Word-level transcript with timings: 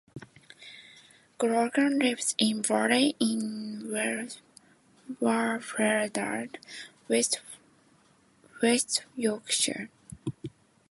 Grogan 1.37 1.99
lives 1.99 2.33
in 2.39 2.63
Burley 2.63 3.15
in 3.19 3.83
Wharfedale, 5.21 6.49
West 7.07 9.03
Yorkshire. 9.15 9.89